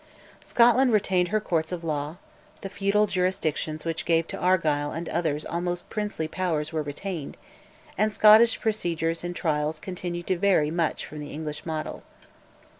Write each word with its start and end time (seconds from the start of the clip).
Scotland 0.43 0.91
retained 0.91 1.27
her 1.27 1.39
Courts 1.39 1.71
of 1.71 1.83
Law; 1.83 2.17
the 2.61 2.69
feudal 2.71 3.05
jurisdictions 3.05 3.85
which 3.85 4.03
gave 4.03 4.25
to 4.27 4.35
Argyll 4.39 4.89
and 4.91 5.07
others 5.07 5.45
almost 5.45 5.91
princely 5.91 6.27
powers 6.27 6.73
were 6.73 6.81
retained, 6.81 7.37
and 7.99 8.11
Scottish 8.11 8.59
procedure 8.59 9.13
in 9.21 9.35
trials 9.35 9.79
continued 9.79 10.25
to 10.25 10.39
vary 10.39 10.71
much 10.71 11.05
from 11.05 11.19
the 11.19 11.29
English 11.29 11.67
model. 11.67 12.01